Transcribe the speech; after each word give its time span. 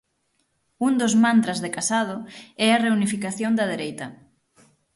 Un 0.87 0.93
dos 1.01 1.13
mantras 1.23 1.59
de 1.63 1.69
Casado 1.77 2.17
é 2.65 2.67
a 2.71 2.81
reunificación 2.85 3.51
da 3.55 3.69
dereita. 3.73 4.07